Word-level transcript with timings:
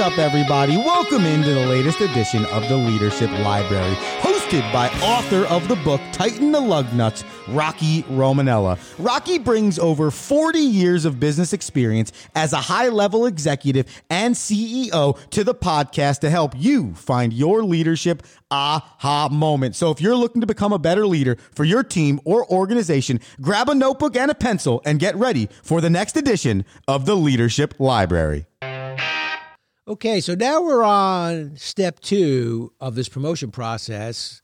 up, 0.00 0.18
everybody? 0.18 0.76
Welcome 0.76 1.26
into 1.26 1.52
the 1.52 1.66
latest 1.66 2.00
edition 2.00 2.46
of 2.46 2.66
the 2.68 2.76
Leadership 2.76 3.30
Library, 3.40 3.94
hosted 4.20 4.72
by 4.72 4.88
author 5.02 5.44
of 5.46 5.68
the 5.68 5.76
book 5.76 6.00
Tighten 6.10 6.52
the 6.52 6.60
Lug 6.60 6.90
Nuts, 6.94 7.22
Rocky 7.48 8.02
Romanella. 8.04 8.78
Rocky 8.98 9.38
brings 9.38 9.78
over 9.78 10.10
40 10.10 10.58
years 10.58 11.04
of 11.04 11.20
business 11.20 11.52
experience 11.52 12.12
as 12.34 12.52
a 12.54 12.56
high 12.56 12.88
level 12.88 13.26
executive 13.26 13.86
and 14.08 14.34
CEO 14.34 15.18
to 15.30 15.44
the 15.44 15.54
podcast 15.54 16.20
to 16.20 16.30
help 16.30 16.54
you 16.56 16.94
find 16.94 17.32
your 17.32 17.62
leadership 17.62 18.22
aha 18.50 19.28
moment. 19.30 19.76
So 19.76 19.90
if 19.90 20.00
you're 20.00 20.16
looking 20.16 20.40
to 20.40 20.46
become 20.46 20.72
a 20.72 20.78
better 20.78 21.06
leader 21.06 21.36
for 21.52 21.64
your 21.64 21.82
team 21.82 22.20
or 22.24 22.50
organization, 22.50 23.20
grab 23.40 23.68
a 23.68 23.74
notebook 23.74 24.16
and 24.16 24.30
a 24.30 24.34
pencil 24.34 24.80
and 24.86 24.98
get 24.98 25.14
ready 25.14 25.48
for 25.62 25.80
the 25.80 25.90
next 25.90 26.16
edition 26.16 26.64
of 26.88 27.04
the 27.04 27.16
Leadership 27.16 27.74
Library. 27.78 28.46
Okay, 29.90 30.20
so 30.20 30.36
now 30.36 30.62
we're 30.62 30.84
on 30.84 31.56
step 31.56 31.98
two 31.98 32.72
of 32.78 32.94
this 32.94 33.08
promotion 33.08 33.50
process. 33.50 34.40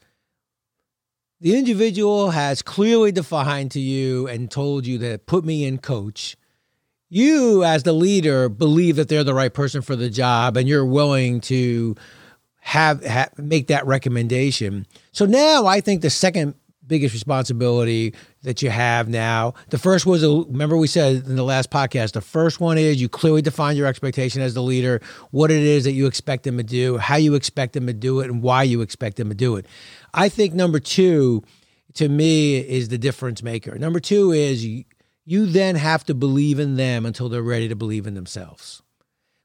The 1.41 1.57
individual 1.57 2.31
has 2.31 2.63
clearly 2.63 3.13
defined 3.13 3.71
to 3.71 3.81
you 3.81 4.27
and 4.27 4.51
told 4.51 4.89
you 4.89 4.99
that 4.99 5.27
put 5.27 5.45
me 5.45 5.65
in 5.65 5.79
coach. 5.79 6.37
You, 7.09 7.63
as 7.63 7.85
the 7.85 7.93
leader, 7.93 8.49
believe 8.49 8.97
that 8.97 9.09
they're 9.09 9.23
the 9.23 9.35
right 9.35 9.55
person 9.55 9.83
for 9.83 9.95
the 9.95 10.11
job 10.11 10.57
and 10.57 10.69
you're 10.69 10.85
willing 10.85 11.41
to 11.43 11.95
have, 12.59 13.05
have 13.05 13.39
make 13.39 13.69
that 13.69 13.87
recommendation. 13.87 14.85
So 15.13 15.27
now 15.27 15.67
I 15.67 15.81
think 15.81 16.03
the 16.03 16.11
second 16.11 16.57
biggest 16.87 17.15
responsibility 17.15 18.15
that 18.43 18.63
you 18.63 18.71
have 18.71 19.09
now. 19.09 19.55
The 19.71 19.79
first 19.79 20.07
was, 20.07 20.25
remember 20.25 20.77
we 20.77 20.87
said 20.87 21.27
in 21.27 21.37
the 21.37 21.45
last 21.45 21.71
podcast, 21.71 22.13
the 22.13 22.21
first 22.21 22.61
one 22.61 22.79
is 22.79 23.01
you 23.01 23.09
clearly 23.09 23.43
define 23.43 23.77
your 23.77 23.87
expectation 23.87 24.41
as 24.43 24.55
the 24.55 24.63
leader, 24.63 25.01
what 25.31 25.51
it 25.51 25.63
is 25.63 25.85
that 25.85 25.93
you 25.93 26.07
expect 26.07 26.45
them 26.45 26.57
to 26.57 26.63
do, 26.63 26.97
how 26.97 27.17
you 27.17 27.35
expect 27.35 27.73
them 27.73 27.87
to 27.87 27.93
do 27.93 28.21
it, 28.21 28.31
and 28.31 28.43
why 28.43 28.63
you 28.63 28.81
expect 28.81 29.17
them 29.17 29.29
to 29.29 29.35
do 29.35 29.57
it. 29.57 29.67
I 30.15 30.29
think 30.29 30.55
number 30.55 30.79
two, 30.79 31.43
to 31.95 32.09
me, 32.09 32.57
is 32.59 32.89
the 32.89 32.99
difference 32.99 33.43
maker. 33.43 33.79
Number 33.79 34.01
two 34.01 34.33
is 34.33 34.65
you, 34.65 34.85
you 35.25 35.47
then 35.47 35.75
have 35.75 36.05
to 36.05 36.15
believe 36.15 36.59
in 36.59 36.77
them 36.77 37.05
until 37.05 37.29
they're 37.29 37.43
ready 37.43 37.69
to 37.69 37.77
believe 37.77 38.07
in 38.07 38.15
themselves. 38.15 38.83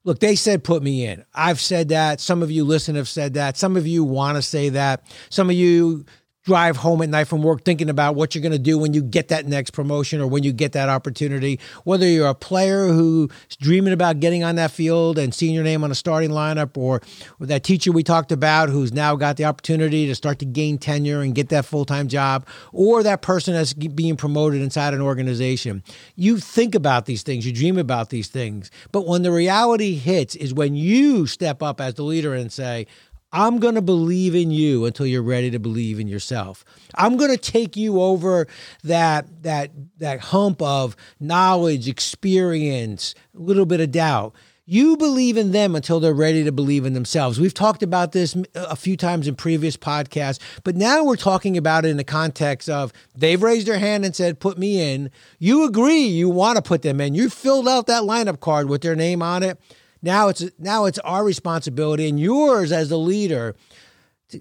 Look, 0.03 0.19
they 0.19 0.35
said 0.35 0.63
put 0.63 0.81
me 0.81 1.05
in. 1.05 1.25
I've 1.33 1.59
said 1.59 1.89
that. 1.89 2.19
Some 2.19 2.41
of 2.41 2.49
you 2.49 2.63
listen 2.63 2.95
have 2.95 3.07
said 3.07 3.35
that. 3.35 3.55
Some 3.55 3.77
of 3.77 3.85
you 3.85 4.03
want 4.03 4.35
to 4.35 4.41
say 4.41 4.69
that. 4.69 5.05
Some 5.29 5.49
of 5.49 5.55
you 5.55 6.05
drive 6.43 6.77
home 6.77 7.01
at 7.01 7.09
night 7.09 7.25
from 7.25 7.43
work 7.43 7.63
thinking 7.63 7.89
about 7.89 8.15
what 8.15 8.33
you're 8.33 8.41
going 8.41 8.51
to 8.51 8.59
do 8.59 8.77
when 8.77 8.93
you 8.93 9.01
get 9.03 9.27
that 9.27 9.45
next 9.45 9.71
promotion 9.71 10.19
or 10.19 10.27
when 10.27 10.43
you 10.43 10.51
get 10.51 10.71
that 10.71 10.89
opportunity. 10.89 11.59
Whether 11.83 12.07
you're 12.07 12.27
a 12.27 12.35
player 12.35 12.87
who's 12.87 13.29
dreaming 13.59 13.93
about 13.93 14.19
getting 14.19 14.43
on 14.43 14.55
that 14.55 14.71
field 14.71 15.19
and 15.19 15.33
seeing 15.35 15.53
your 15.53 15.63
name 15.63 15.83
on 15.83 15.91
a 15.91 15.95
starting 15.95 16.31
lineup, 16.31 16.77
or 16.77 17.01
that 17.39 17.63
teacher 17.63 17.91
we 17.91 18.03
talked 18.03 18.31
about 18.31 18.69
who's 18.69 18.91
now 18.91 19.15
got 19.15 19.37
the 19.37 19.45
opportunity 19.45 20.07
to 20.07 20.15
start 20.15 20.39
to 20.39 20.45
gain 20.45 20.77
tenure 20.77 21.21
and 21.21 21.35
get 21.35 21.49
that 21.49 21.65
full 21.65 21.85
time 21.85 22.07
job, 22.07 22.47
or 22.71 23.03
that 23.03 23.21
person 23.21 23.53
that's 23.53 23.73
being 23.73 24.17
promoted 24.17 24.61
inside 24.61 24.93
an 24.93 25.01
organization. 25.01 25.83
You 26.15 26.39
think 26.39 26.73
about 26.73 27.05
these 27.05 27.21
things, 27.21 27.45
you 27.45 27.53
dream 27.53 27.77
about 27.77 28.09
these 28.09 28.29
things. 28.29 28.71
But 28.91 29.05
when 29.05 29.21
the 29.21 29.31
reality 29.31 29.95
hits, 29.95 30.35
is 30.35 30.53
when 30.53 30.75
you 30.75 31.27
step 31.27 31.61
up 31.61 31.79
as 31.79 31.93
the 31.95 32.03
leader 32.03 32.33
and 32.33 32.51
say, 32.51 32.87
I'm 33.33 33.59
going 33.59 33.75
to 33.75 33.81
believe 33.81 34.35
in 34.35 34.51
you 34.51 34.85
until 34.85 35.05
you're 35.05 35.21
ready 35.21 35.51
to 35.51 35.59
believe 35.59 35.99
in 35.99 36.07
yourself. 36.07 36.65
I'm 36.95 37.17
going 37.17 37.31
to 37.31 37.37
take 37.37 37.77
you 37.77 38.01
over 38.01 38.47
that 38.83 39.43
that 39.43 39.71
that 39.99 40.19
hump 40.19 40.61
of 40.61 40.95
knowledge, 41.19 41.87
experience, 41.87 43.15
a 43.35 43.39
little 43.39 43.65
bit 43.65 43.79
of 43.79 43.91
doubt. 43.91 44.35
You 44.65 44.95
believe 44.95 45.37
in 45.37 45.51
them 45.51 45.75
until 45.75 45.99
they're 45.99 46.13
ready 46.13 46.43
to 46.43 46.51
believe 46.51 46.85
in 46.85 46.93
themselves. 46.93 47.39
We've 47.39 47.53
talked 47.53 47.83
about 47.83 48.11
this 48.11 48.37
a 48.55 48.75
few 48.75 48.95
times 48.95 49.27
in 49.27 49.35
previous 49.35 49.75
podcasts, 49.75 50.39
but 50.63 50.75
now 50.75 51.03
we're 51.03 51.15
talking 51.15 51.57
about 51.57 51.83
it 51.83 51.89
in 51.89 51.97
the 51.97 52.03
context 52.03 52.69
of 52.69 52.93
they've 53.15 53.41
raised 53.41 53.67
their 53.67 53.79
hand 53.79 54.05
and 54.05 54.15
said, 54.15 54.39
Put 54.39 54.57
me 54.57 54.93
in. 54.93 55.09
You 55.39 55.65
agree 55.65 56.03
you 56.03 56.29
want 56.29 56.57
to 56.57 56.61
put 56.61 56.83
them 56.83 57.01
in. 57.01 57.15
You 57.15 57.29
filled 57.29 57.67
out 57.67 57.87
that 57.87 58.03
lineup 58.03 58.39
card 58.39 58.69
with 58.69 58.81
their 58.81 58.95
name 58.95 59.21
on 59.21 59.43
it. 59.43 59.59
Now 60.01 60.29
it's 60.29 60.43
now 60.57 60.85
it's 60.85 60.99
our 60.99 61.23
responsibility 61.23 62.07
and 62.09 62.19
yours 62.19 62.71
as 62.71 62.89
the 62.89 62.97
leader 62.97 63.55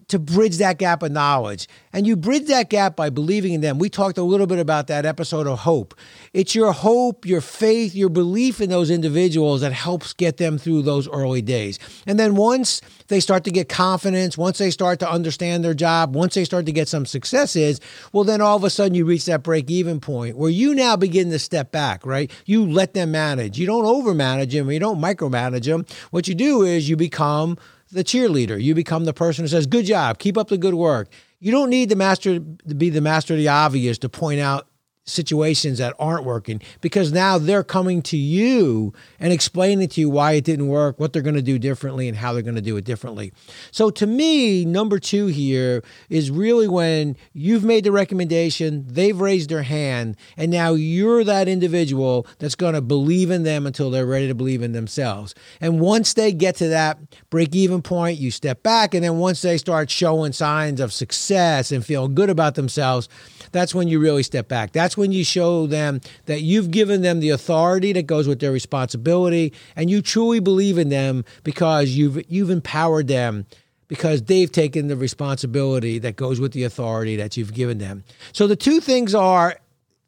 to, 0.08 0.18
bridge 0.18 0.58
that 0.58 0.78
gap 0.78 1.02
of 1.02 1.12
knowledge. 1.12 1.68
And 1.92 2.06
you 2.06 2.16
bridge 2.16 2.46
that 2.46 2.70
gap 2.70 2.96
by 2.96 3.10
believing 3.10 3.52
in 3.52 3.60
them. 3.60 3.78
We 3.78 3.88
talked 3.88 4.18
a 4.18 4.22
little 4.22 4.46
bit 4.46 4.58
about 4.58 4.86
that 4.88 5.04
episode 5.04 5.46
of 5.46 5.60
hope. 5.60 5.94
It's 6.32 6.54
your 6.54 6.72
hope, 6.72 7.26
your 7.26 7.40
faith, 7.40 7.94
your 7.94 8.08
belief 8.08 8.60
in 8.60 8.70
those 8.70 8.90
individuals 8.90 9.62
that 9.62 9.72
helps 9.72 10.12
get 10.12 10.36
them 10.36 10.58
through 10.58 10.82
those 10.82 11.08
early 11.08 11.42
days. 11.42 11.78
And 12.06 12.18
then 12.18 12.36
once 12.36 12.80
they 13.08 13.20
start 13.20 13.44
to 13.44 13.50
get 13.50 13.68
confidence, 13.68 14.38
once 14.38 14.58
they 14.58 14.70
start 14.70 15.00
to 15.00 15.10
understand 15.10 15.64
their 15.64 15.74
job, 15.74 16.14
once 16.14 16.34
they 16.34 16.44
start 16.44 16.66
to 16.66 16.72
get 16.72 16.88
some 16.88 17.06
successes, 17.06 17.80
well, 18.12 18.24
then 18.24 18.40
all 18.40 18.56
of 18.56 18.64
a 18.64 18.70
sudden 18.70 18.94
you 18.94 19.04
reach 19.04 19.24
that 19.26 19.42
break 19.42 19.70
even 19.70 20.00
point 20.00 20.36
where 20.36 20.50
you 20.50 20.74
now 20.74 20.96
begin 20.96 21.30
to 21.30 21.38
step 21.38 21.72
back, 21.72 22.06
right? 22.06 22.30
You 22.46 22.70
let 22.70 22.94
them 22.94 23.10
manage. 23.10 23.58
You 23.58 23.66
don't 23.66 23.84
overmanage 23.84 24.52
them, 24.52 24.70
you 24.70 24.78
don't 24.78 25.00
micromanage 25.00 25.64
them. 25.64 25.86
What 26.10 26.28
you 26.28 26.34
do 26.34 26.62
is 26.62 26.88
you 26.88 26.96
become 26.96 27.58
the 27.92 28.04
cheerleader. 28.04 28.62
You 28.62 28.74
become 28.74 29.04
the 29.04 29.12
person 29.12 29.44
who 29.44 29.48
says, 29.48 29.66
"Good 29.66 29.86
job, 29.86 30.18
keep 30.18 30.38
up 30.38 30.48
the 30.48 30.58
good 30.58 30.74
work." 30.74 31.08
You 31.40 31.50
don't 31.52 31.70
need 31.70 31.88
the 31.88 31.96
master 31.96 32.38
to 32.38 32.74
be 32.74 32.90
the 32.90 33.00
master 33.00 33.34
of 33.34 33.38
the 33.38 33.48
obvious 33.48 33.98
to 33.98 34.08
point 34.08 34.40
out 34.40 34.66
situations 35.10 35.78
that 35.78 35.94
aren't 35.98 36.24
working 36.24 36.60
because 36.80 37.12
now 37.12 37.38
they're 37.38 37.64
coming 37.64 38.02
to 38.02 38.16
you 38.16 38.92
and 39.18 39.32
explaining 39.32 39.88
to 39.88 40.00
you 40.00 40.10
why 40.10 40.32
it 40.32 40.44
didn't 40.44 40.68
work, 40.68 40.98
what 40.98 41.12
they're 41.12 41.22
going 41.22 41.34
to 41.34 41.42
do 41.42 41.58
differently, 41.58 42.08
and 42.08 42.16
how 42.16 42.32
they're 42.32 42.42
going 42.42 42.54
to 42.54 42.60
do 42.60 42.76
it 42.76 42.84
differently. 42.84 43.32
So, 43.70 43.90
to 43.90 44.06
me, 44.06 44.64
number 44.64 44.98
two 44.98 45.26
here 45.26 45.82
is 46.08 46.30
really 46.30 46.68
when 46.68 47.16
you've 47.32 47.64
made 47.64 47.84
the 47.84 47.92
recommendation, 47.92 48.84
they've 48.86 49.18
raised 49.18 49.50
their 49.50 49.62
hand, 49.62 50.16
and 50.36 50.50
now 50.50 50.74
you're 50.74 51.24
that 51.24 51.48
individual 51.48 52.26
that's 52.38 52.54
going 52.54 52.74
to 52.74 52.80
believe 52.80 53.30
in 53.30 53.42
them 53.42 53.66
until 53.66 53.90
they're 53.90 54.06
ready 54.06 54.28
to 54.28 54.34
believe 54.34 54.62
in 54.62 54.72
themselves. 54.72 55.34
And 55.60 55.80
once 55.80 56.14
they 56.14 56.32
get 56.32 56.56
to 56.56 56.68
that 56.68 56.98
break 57.30 57.54
even 57.54 57.82
point, 57.82 58.18
you 58.18 58.30
step 58.30 58.62
back, 58.62 58.94
and 58.94 59.04
then 59.04 59.18
once 59.18 59.42
they 59.42 59.58
start 59.58 59.90
showing 59.90 60.32
signs 60.32 60.80
of 60.80 60.92
success 60.92 61.72
and 61.72 61.84
feeling 61.84 62.14
good 62.14 62.30
about 62.30 62.54
themselves, 62.54 63.08
that's 63.52 63.74
when 63.74 63.88
you 63.88 63.98
really 63.98 64.22
step 64.22 64.48
back. 64.48 64.72
That's 64.72 64.96
when 65.00 65.10
you 65.10 65.24
show 65.24 65.66
them 65.66 66.00
that 66.26 66.42
you've 66.42 66.70
given 66.70 67.02
them 67.02 67.18
the 67.18 67.30
authority 67.30 67.92
that 67.92 68.06
goes 68.06 68.28
with 68.28 68.38
their 68.38 68.52
responsibility 68.52 69.52
and 69.74 69.90
you 69.90 70.00
truly 70.00 70.38
believe 70.38 70.78
in 70.78 70.90
them 70.90 71.24
because 71.42 71.90
you've 71.90 72.22
you've 72.30 72.50
empowered 72.50 73.08
them 73.08 73.46
because 73.88 74.22
they've 74.22 74.52
taken 74.52 74.86
the 74.86 74.94
responsibility 74.94 75.98
that 75.98 76.14
goes 76.14 76.38
with 76.38 76.52
the 76.52 76.62
authority 76.62 77.16
that 77.16 77.36
you've 77.36 77.52
given 77.52 77.78
them. 77.78 78.04
So 78.32 78.46
the 78.46 78.54
two 78.54 78.78
things 78.78 79.16
are 79.16 79.56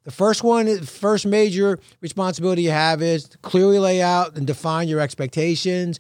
the 0.05 0.13
first 0.13 0.45
one, 0.45 0.81
first 0.83 1.27
major 1.27 1.81
responsibility 2.01 2.63
you 2.63 2.71
have 2.71 3.03
is 3.03 3.29
clearly 3.43 3.81
lay 3.81 4.01
out 4.01 4.37
and 4.37 4.47
define 4.47 4.87
your 4.87 5.01
expectations 5.01 5.99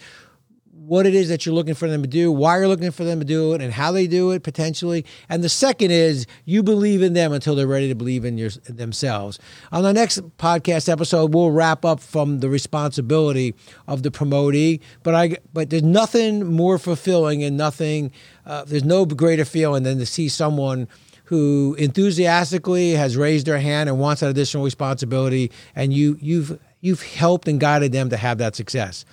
what 0.86 1.06
it 1.06 1.14
is 1.14 1.28
that 1.28 1.46
you're 1.46 1.54
looking 1.54 1.74
for 1.74 1.88
them 1.88 2.02
to 2.02 2.08
do, 2.08 2.30
why 2.32 2.58
you're 2.58 2.68
looking 2.68 2.90
for 2.90 3.04
them 3.04 3.18
to 3.18 3.24
do 3.24 3.52
it, 3.54 3.60
and 3.60 3.72
how 3.72 3.92
they 3.92 4.06
do 4.06 4.30
it 4.32 4.42
potentially. 4.42 5.04
And 5.28 5.42
the 5.42 5.48
second 5.48 5.90
is 5.90 6.26
you 6.44 6.62
believe 6.62 7.02
in 7.02 7.12
them 7.12 7.32
until 7.32 7.54
they're 7.54 7.66
ready 7.66 7.88
to 7.88 7.94
believe 7.94 8.24
in 8.24 8.38
your, 8.38 8.50
themselves. 8.66 9.38
On 9.70 9.82
the 9.82 9.92
next 9.92 10.20
podcast 10.38 10.88
episode, 10.88 11.34
we'll 11.34 11.50
wrap 11.50 11.84
up 11.84 12.00
from 12.00 12.40
the 12.40 12.48
responsibility 12.48 13.54
of 13.86 14.02
the 14.02 14.10
promotee. 14.10 14.80
But 15.02 15.14
I, 15.14 15.36
but 15.52 15.70
there's 15.70 15.82
nothing 15.82 16.46
more 16.46 16.78
fulfilling 16.78 17.42
and 17.44 17.56
nothing. 17.56 18.10
Uh, 18.44 18.64
there's 18.64 18.84
no 18.84 19.06
greater 19.06 19.44
feeling 19.44 19.84
than 19.84 19.98
to 19.98 20.06
see 20.06 20.28
someone 20.28 20.88
who 21.24 21.74
enthusiastically 21.78 22.90
has 22.90 23.16
raised 23.16 23.46
their 23.46 23.58
hand 23.58 23.88
and 23.88 23.98
wants 23.98 24.20
that 24.20 24.28
additional 24.28 24.64
responsibility, 24.64 25.50
and 25.74 25.92
you 25.92 26.18
you've 26.20 26.58
you've 26.80 27.02
helped 27.02 27.48
and 27.48 27.58
guided 27.58 27.92
them 27.92 28.10
to 28.10 28.16
have 28.16 28.36
that 28.38 28.54
success. 28.54 29.06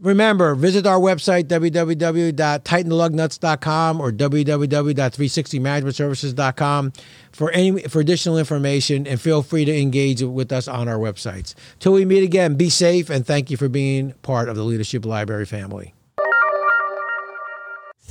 Remember, 0.00 0.56
visit 0.56 0.86
our 0.86 0.98
website, 0.98 1.44
www.tightenthelugnuts.com 1.44 4.00
or 4.00 4.10
www.360managementservices.com 4.10 6.92
for 7.32 7.50
any 7.52 7.82
for 7.82 8.00
additional 8.00 8.36
information 8.36 9.06
and 9.06 9.20
feel 9.20 9.42
free 9.42 9.64
to 9.64 9.72
engage 9.72 10.20
with 10.22 10.50
us 10.50 10.66
on 10.66 10.88
our 10.88 10.98
websites. 10.98 11.54
Till 11.78 11.92
we 11.92 12.04
meet 12.04 12.24
again, 12.24 12.56
be 12.56 12.70
safe 12.70 13.08
and 13.08 13.24
thank 13.24 13.50
you 13.50 13.56
for 13.56 13.68
being 13.68 14.14
part 14.22 14.48
of 14.48 14.56
the 14.56 14.64
Leadership 14.64 15.06
Library 15.06 15.46
family. 15.46 15.94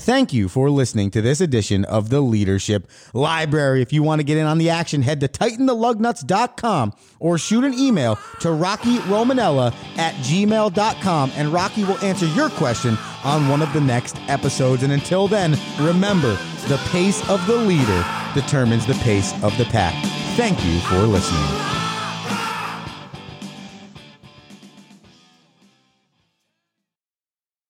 Thank 0.04 0.34
you 0.34 0.50
for 0.50 0.70
listening 0.70 1.12
to 1.12 1.22
this 1.22 1.40
edition 1.40 1.86
of 1.86 2.10
the 2.10 2.20
Leadership 2.20 2.90
Library. 3.14 3.82
If 3.82 3.94
you 3.94 4.04
want 4.04 4.20
to 4.20 4.26
get 4.26 4.38
in 4.38 4.46
on 4.46 4.58
the 4.58 4.70
action, 4.70 5.02
head 5.02 5.22
to 5.22 5.30
tightenthelugnuts.com 5.30 6.92
or 7.22 7.38
shoot 7.38 7.64
an 7.64 7.74
email 7.74 8.20
to 8.42 8.52
Rocky 8.52 8.98
Romanella 8.98 9.74
at 9.98 10.14
gmail.com 10.16 11.32
and 11.38 11.54
Rocky 11.54 11.86
will 11.86 11.98
answer 12.00 12.26
your 12.26 12.50
question 12.50 12.98
on 13.24 13.48
one 13.48 13.62
of 13.62 13.72
the 13.72 13.80
next 13.80 14.18
episodes. 14.28 14.84
And 14.84 14.92
until 14.92 15.30
then, 15.30 15.56
remember 15.80 16.38
the 16.68 16.82
pace 16.92 17.22
of 17.30 17.48
the 17.48 17.56
leader 17.56 18.06
determines 18.34 18.86
the 18.86 18.96
pace 18.96 19.32
of 19.42 19.58
the 19.58 19.66
pack. 19.66 19.94
Thank 20.36 20.66
you 20.66 20.82
for 20.82 20.98
listening. 20.98 21.83